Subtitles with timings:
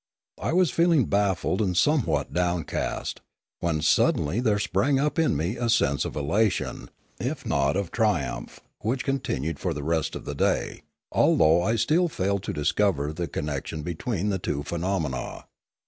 [0.41, 3.21] I was feeling baffled and somewhat downcast;
[3.59, 6.89] when suddenly there sprang up in me a sense of elation,
[7.19, 10.81] if not 304 Limanora of triumph, which continued for the rest of the day,
[11.13, 15.45] al though I still failed to discover the connection between the two phenomena.